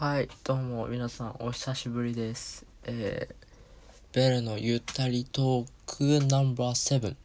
[0.00, 2.64] はい、どうも皆さんお久しぶりです。
[2.84, 7.16] えー、ベルのゆったりトークナンバー7。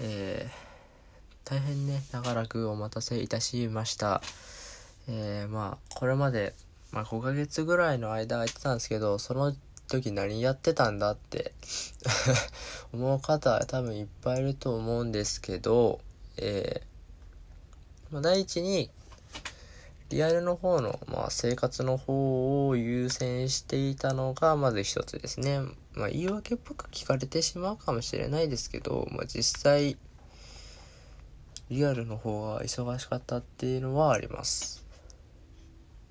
[0.00, 4.20] えー、大変ね、長らくお待たせいたしました。
[5.08, 6.52] えー、まあ、これまで、
[6.92, 9.54] まあ5ヶ月ぐらいの間空いてたんですけど、その
[9.88, 11.52] 時何やってたんだって
[12.92, 16.00] 思う方多分いっぱいいると思うんですけど、
[16.36, 18.90] えー、まあ、第一に、
[20.10, 25.60] リアルの方の、まあ、生活の方を優先していたのが、まず一つですね。
[25.94, 29.96] まあ、言い訳っぽく聞かれてしまうかもしれないですけど、まあ、実際、
[31.70, 34.84] リアルの方が忙しかったっていうのはあります。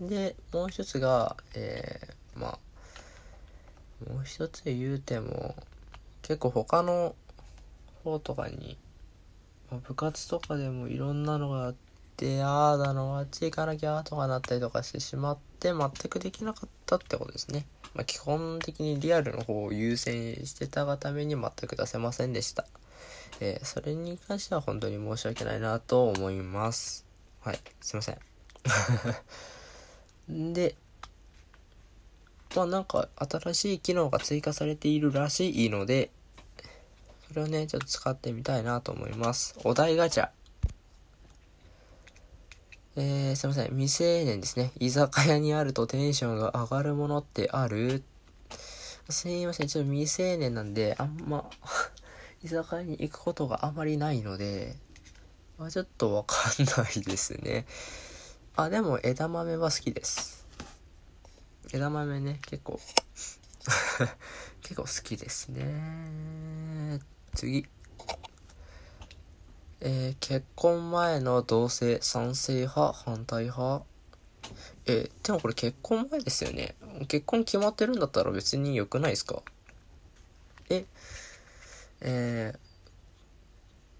[0.00, 2.58] で、もう一つが、えー、ま
[4.06, 5.56] あ、もう一つ言うても、
[6.20, 7.16] 結構他の
[8.04, 8.76] 方とかに、
[9.70, 11.87] まあ、部活とかでもいろんなのがあって、
[12.18, 17.64] で、ああだの、あっち行かなきゃとかなったりとかしてしまって、全くできなかったってことですね。
[17.94, 22.66] まあ、基本的にリアルの方を優先してたがために全く出せませんでした。
[23.40, 27.06] えー、それに関しては本当に申し訳ないなと思います。
[27.40, 28.18] はい、すいません。
[30.54, 30.74] で、
[32.56, 36.10] まあなんか新しい機能が追加されているらしいので、
[37.28, 39.54] それをね、ちょっと使ってみたいなと思います。
[39.62, 40.30] お題ガチャ。
[43.00, 43.66] えー、すいません。
[43.68, 44.72] 未成年ですね。
[44.80, 48.02] 居酒屋にあるとテンションが上がるものってある？
[49.08, 49.68] すいません。
[49.68, 51.48] ちょっと未成年なんで、あんま
[52.42, 54.74] 居酒屋に行くことがあまりないので、
[55.58, 57.66] まあ、ちょっとわかんないですね。
[58.56, 60.44] あ、でも枝豆は好きです。
[61.72, 62.80] 枝豆ね、結構
[64.60, 66.98] 結構好きですね。
[67.36, 67.68] 次。
[69.80, 73.84] えー、結婚前の同性賛成派反対派？
[74.86, 76.74] えー、でもこれ結婚前ですよね。
[77.06, 79.42] 結婚決まってるんだったら別に良くないですか？
[80.70, 80.84] え
[82.00, 82.58] えー、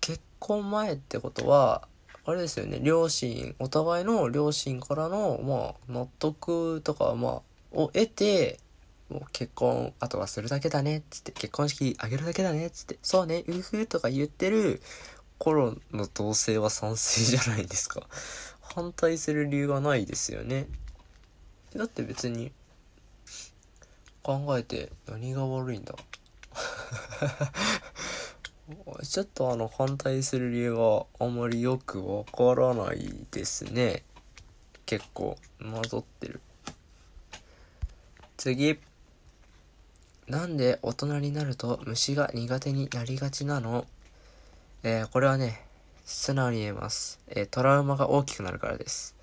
[0.00, 1.86] 結婚前ってことは
[2.24, 2.80] あれですよね。
[2.82, 7.42] 両親お互いの両親からのまあ納得とかまあ
[7.72, 8.58] を得て
[9.08, 14.82] もう結婚あとはするだけだねつって結婚式あげるだけだねつってそうねうふとか言ってる
[15.38, 18.06] 頃の同性は賛成じゃないですか。
[18.60, 20.66] 反対する理由はないですよね。
[21.74, 22.52] だって別に、
[24.22, 25.94] 考えて何が悪いんだ
[29.02, 34.04] ちょっとあの反対する理由があまりよくわからないですね。
[34.84, 36.40] 結構、混ざってる。
[38.36, 38.78] 次。
[40.26, 43.86] なんで大人になると虫が苦手になりがちなの？
[44.84, 45.60] えー、これはね、
[46.04, 47.18] 素直に言えます。
[47.26, 49.16] えー、トラウマが大きくなるからです。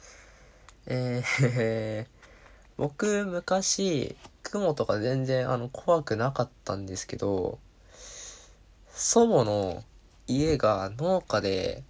[0.86, 2.08] えー、
[2.76, 7.58] 僕、昔、雲とか全然、あの、怖くなかったんですけど、
[8.90, 9.82] 祖母の
[10.28, 11.84] 家が農家で、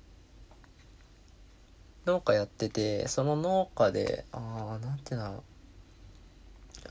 [2.05, 5.43] 農家やってて、その農家で、あー、なんていうんだろう。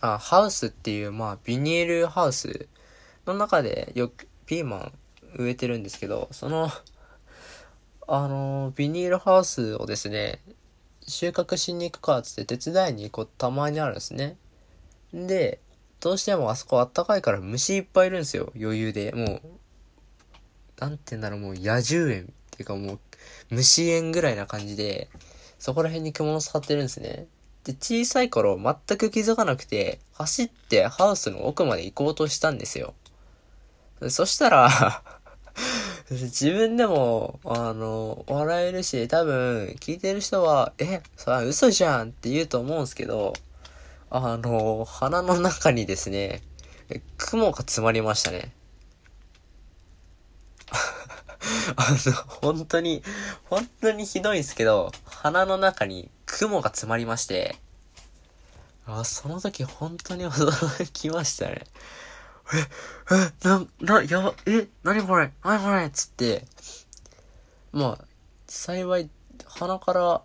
[0.01, 2.67] あ、ハウスっていう、まあ、ビニールハウス
[3.27, 4.93] の中でよく、ピーマン
[5.37, 6.71] 植えてるんですけど、その、
[8.07, 10.41] あの、ビニールハウスをですね、
[11.07, 14.37] 収穫しに行くかっつって手伝いに行ことたまにあるんですね。
[15.13, 15.61] で、
[16.01, 19.13] どうしてもあそこあったかいから虫いっぱいいるんですよ、余裕で。
[19.13, 19.41] もう、
[20.81, 22.99] なんて言うんだろう、もう野獣園っていうかもう、
[23.51, 25.09] 虫園ぐらいな感じで、
[25.59, 27.27] そこら辺に獣使ってるんですね。
[27.65, 32.93] で、小さい頃全く気づかなくて、走ってハウスの奥まで行こうとしたんですよ。
[34.11, 35.03] そしたら
[36.11, 43.33] 自分でも、あの、笑えるし、多分、聞いてる人は、え、それ嘘じゃんって言うと思うんですけど、
[44.11, 46.43] あの、鼻の中にですね、
[47.17, 48.53] 雲が詰まりましたね。
[51.77, 53.03] あの、本当に、
[53.45, 57.57] 本当にひどいんですけど、鼻の中に雲が詰まりまして、
[58.87, 61.65] あ、その時本当に驚きましたね。
[62.53, 62.59] え、
[63.15, 66.45] え、な、な、やば、え、なにこれなにこれつって、
[67.73, 68.05] まあ、
[68.47, 69.09] 幸い、
[69.47, 70.23] 鼻から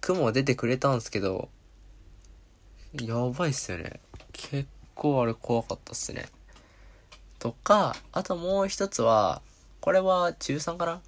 [0.00, 1.48] 雲出てくれたんですけど、
[2.92, 4.00] やばいっすよね。
[4.32, 6.26] 結構あれ怖かったっすね。
[7.38, 9.42] とか、あともう一つは、
[9.80, 11.00] これは中3かな？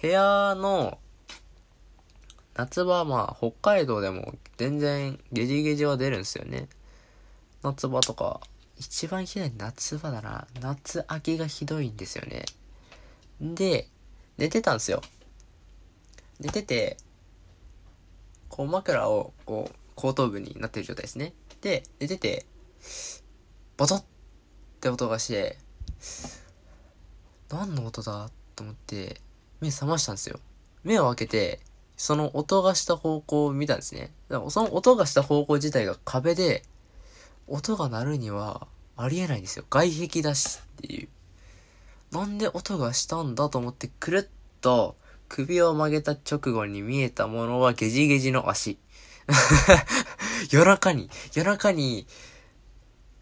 [0.00, 0.98] 部屋の、
[2.54, 6.68] 夏場はまあ、北海道でも全然ゲジゲジは出るんですよね。
[7.62, 8.40] 夏場とか、
[8.76, 10.46] 一番ひどい夏場だな。
[10.60, 12.44] 夏秋がひどいんですよね。
[13.40, 13.88] で、
[14.36, 15.02] 寝てたんですよ。
[16.40, 16.98] 寝てて、
[18.48, 21.32] こう枕を、こう、後頭部になってる状態ですね。
[21.62, 22.46] で、寝てて、
[23.76, 24.04] ボトッっ
[24.80, 25.58] て音がして、
[27.48, 29.20] 何の音だと思って、
[29.60, 30.38] 目覚ましたんですよ。
[30.84, 31.60] 目を開けて、
[31.96, 34.12] その音がした方向を見たんですね。
[34.28, 36.62] だからその音がした方向自体が壁で、
[37.46, 38.66] 音が鳴るには
[38.96, 39.64] ありえないんですよ。
[39.68, 41.08] 外壁だしっていう。
[42.12, 44.96] なんで音がしたんだと思ってくるっと
[45.28, 48.78] 首を曲げた直後に見えたものはゲジゲジの足。
[50.50, 52.06] 夜中に、夜中に、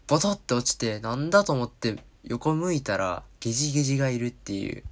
[0.07, 4.83] ボトって落ちて、なんだと思って横向いたら、ゲジゲジがいるっていう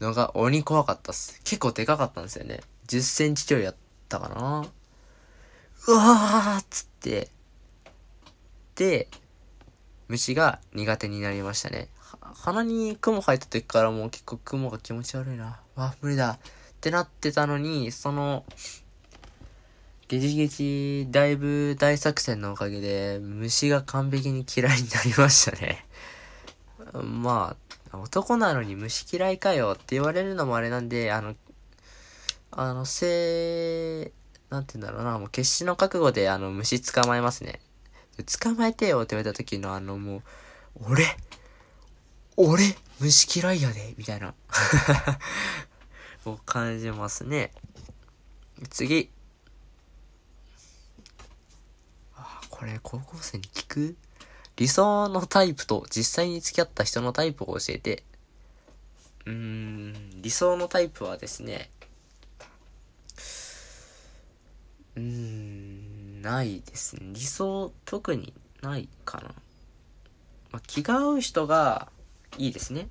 [0.00, 1.40] のが鬼怖かったっす。
[1.44, 2.60] 結構でかかったんですよね。
[2.88, 3.76] 10センチちょいやっ
[4.08, 4.66] たかな。
[5.88, 7.30] うわーっつって、
[8.82, 9.06] で、
[10.08, 11.88] 虫が苦手になりましたね。
[12.34, 15.60] 鼻に雲入った時からもう結構雲が気持ち悪いな。
[15.76, 16.32] わ、無理だ。
[16.32, 16.38] っ
[16.80, 18.44] てなってたのに、その、
[20.08, 25.86] ゲジゲジだいぶ大作戦のおかげで虫が完璧に嫌いになりましたね。
[27.00, 27.56] ま
[27.92, 31.36] あ、男なのに虫嫌いかよって言われるのもあれなんで、あの、
[32.50, 34.10] あの、せ
[34.50, 37.60] なんて言うんだろうな、もう決死の覚悟であの虫捕まえますね。
[38.40, 40.22] 捕まえてよって言われた時のあのもう、
[40.90, 41.04] 俺、
[42.36, 44.34] 俺、虫嫌いやで、みたいな。
[46.24, 47.52] を感じますね。
[48.70, 49.10] 次。
[52.14, 53.96] あ、これ高校生に聞く？
[54.56, 58.04] 理想のタイプと実際に付き合った人のタイプを教えて。
[59.24, 61.70] うーん、理想のタイプはですね、
[64.94, 65.41] うーん、
[66.22, 67.10] ないですね。
[67.12, 68.32] 理想、特に
[68.62, 69.34] ないかな。
[70.52, 71.88] まあ、気が合う人が
[72.38, 72.88] いいですね。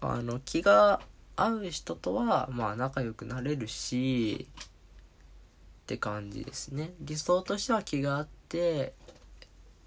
[0.00, 1.00] あの、気が
[1.36, 6.92] 合う人とは、まあ仲良くなれるし、って感じですね。
[7.00, 8.94] 理想としては気があって、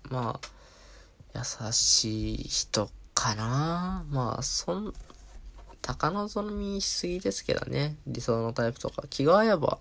[0.10, 4.94] まあ、優しい人かなまあ、そん、
[5.82, 7.96] 高望みしすぎですけどね。
[8.06, 9.04] 理想のタイプとか。
[9.10, 9.80] 気が合えば、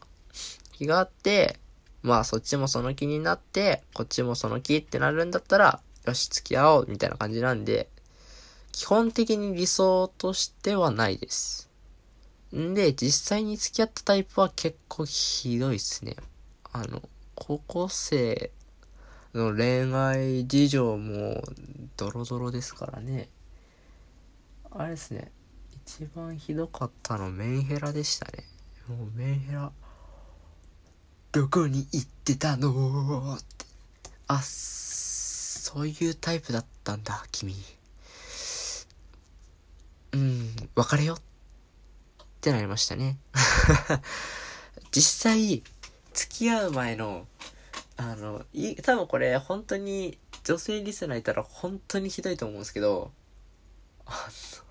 [0.73, 1.59] 気があって、
[2.03, 7.89] まあそっちもその気になって、こっちもその気ってなるんだったら、よし、付き合おう、みたいな感じなんで、
[8.73, 11.71] 基本的に理想としてはないです。
[12.57, 16.17] んで、実際に付き合ったタイプは結構ひどいっすね。
[16.73, 17.03] あの、
[17.35, 18.51] 高校生
[19.35, 21.43] の恋愛事情も
[21.97, 23.29] ドロドロですからね。
[24.71, 25.31] あれですね。
[25.87, 28.45] 一番ひどかったのメンヘラでしたね。
[28.89, 29.71] もうメンヘラ。
[31.33, 33.37] どこに行ってたの？
[33.37, 33.65] って。
[34.27, 37.55] あ、そういうタイプだったんだ、君。
[40.13, 41.19] うん、別れよっ
[42.43, 43.17] てなりましたね。
[44.93, 45.63] 実際、
[46.13, 47.27] 付き合う前の、
[47.97, 53.11] あの、い、多分これ本当に女性リスナーいたら本当にひどいと思うんですけど、
[54.05, 54.62] あの、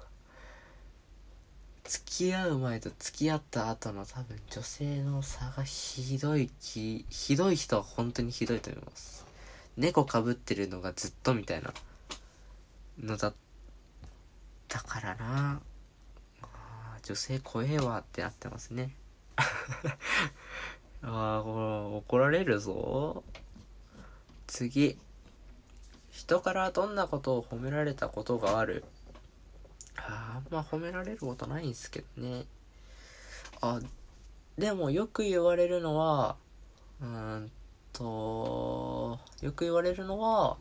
[1.91, 9.25] 付き合う前と付き合った後の多分女性の差がひどいき、ひどい人は本当にひどいと思います。
[9.75, 11.73] 猫かぶってるのがずっとみたいな。
[13.03, 13.33] のだっ
[14.69, 15.59] たからな。
[17.03, 18.95] 女性怖えわってなってますね。
[19.35, 19.43] あ
[21.03, 23.21] あこれ怒られるぞ。
[24.47, 24.97] 次。
[26.09, 28.85] 人からどんなことを褒められたことがある？
[29.97, 32.45] ああんま褒められることないんですけどね
[33.61, 33.79] あ
[34.57, 36.35] でもよく言われるのは
[37.01, 37.51] うん
[37.93, 40.57] と、よく言われるのは、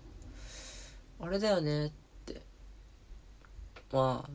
[1.20, 1.90] あれだよねっ
[2.26, 2.40] て。
[3.92, 4.30] まあ、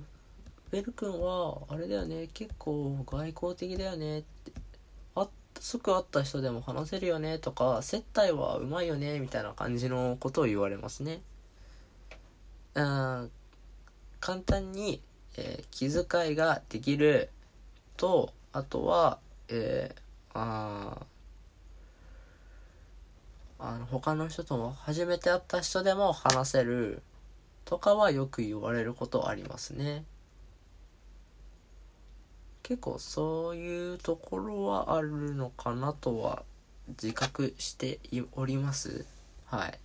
[0.71, 4.51] ベル君は、あれだよね、結構外交的だよねって。
[5.15, 5.27] あ、
[5.59, 11.21] 即会った人でも話せるよねとか、接待はうまいよねみたいな感じのことを言われますね。
[12.75, 13.31] うん、
[14.19, 15.01] 簡単に、
[15.38, 17.29] えー、気遣いができる
[17.98, 19.19] と、あとは、
[19.50, 20.01] えー、
[20.34, 21.05] あ
[23.57, 27.01] あの他の人とも初めて会った人でも話せる
[27.63, 30.03] とかはよく言われることありますね。
[32.63, 36.43] 結構そういうところはあるのかなとは
[37.01, 38.00] 自覚して
[38.34, 39.05] おります。
[39.45, 39.79] はい。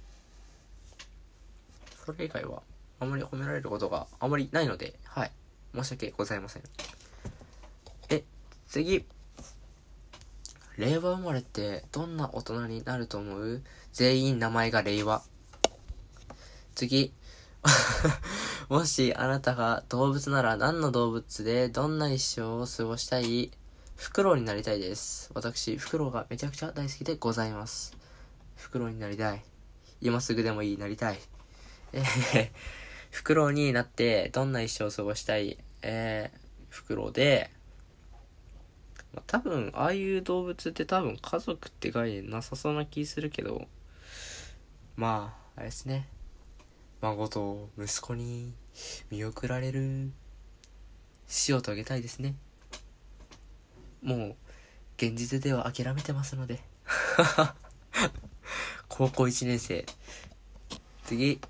[2.04, 2.62] それ以外は？
[3.00, 5.32] あまり褒められることがあまりないのではい
[5.74, 6.62] 申し訳ございません
[8.10, 8.24] え
[8.68, 9.06] 次
[10.76, 13.62] 令和生まれってどんな大人になると思う？
[13.92, 15.22] 全員名前が令和。
[16.74, 17.12] 次。
[18.70, 23.50] もしあなたが動物なら何の動物でどんな一生を過ごしたい？
[23.96, 25.30] フクロウになりたいです。
[25.34, 27.94] 私、フクロウがめちゃくちゃ大好きでございます。
[28.56, 29.44] フクロウになりたい。
[30.00, 31.20] 今すぐでもいい、なりたい。
[31.92, 32.50] えー、
[33.10, 36.38] フクロウになって、どんな一生を過ごしたい、えー、
[36.68, 37.50] フクロウで、
[39.12, 43.66] まあ、多分、ああいう動物って多分家族って概念なさそうな気するけど、
[44.96, 46.08] まあ、あれですね。
[47.00, 48.52] 孫と息子に
[49.10, 50.10] 見送られる
[51.26, 52.34] 死を遂げたいですね。
[54.02, 54.36] もう、
[54.96, 56.60] 現実では諦めてますので。
[58.88, 59.86] 高校1年生。
[61.04, 61.40] 次。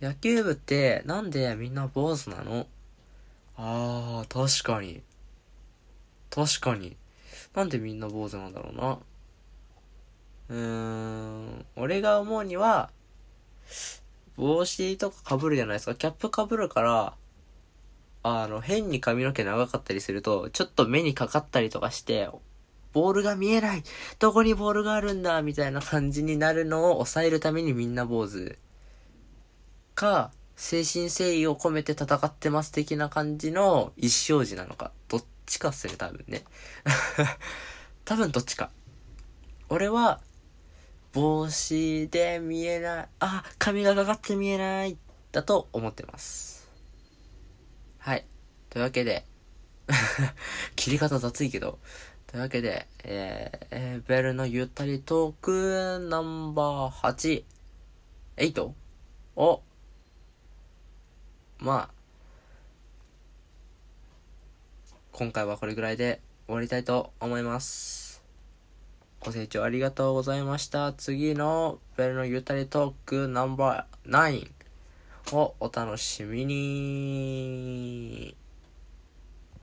[0.00, 2.66] 野球部ってなんでみんな坊主なの？
[3.56, 5.02] あー、確かに。
[6.30, 6.96] 確かに。
[7.54, 8.98] なんでみんな坊主なんだろうな？
[10.48, 12.90] うーん、俺が思うには、
[14.36, 15.94] 帽子とか被るじゃないですか。
[15.94, 17.14] キャップ被るから、
[18.22, 22.28] あの、変に髪の毛長かったりすると、ちょっと目にかかったりとかして、
[22.92, 23.84] ボールが見えない
[24.18, 25.42] どこにボールがあるんだ？
[25.42, 28.58] みたいな感じになるのを抑えるためにみんな坊主。
[30.00, 34.92] か、精神誠意を込めて戦ってます的な感じの一生児なのか。
[35.08, 36.42] どっちかすね、多分ね。
[38.06, 38.70] 多分どっちか。
[39.68, 40.22] 俺は、
[41.12, 44.96] 帽子で見えない、あ、髪がかかって見えない、
[45.32, 46.66] だと思ってます。
[47.98, 48.24] はい。
[48.70, 49.26] というわけで、
[50.76, 51.78] 切り方雑いけど、
[52.26, 57.44] というわけで、えーベルのゆったりトークナンバー8、
[58.38, 58.72] 8?
[59.36, 59.62] を、
[61.60, 61.94] まあ、
[65.12, 68.22] 今回はこれぐらいで終わりたいと思います。
[69.20, 70.94] ご清聴ありがとうございました。
[70.94, 74.48] 次のベルのゆたりトークナンバー
[75.28, 78.39] 9をお楽しみに。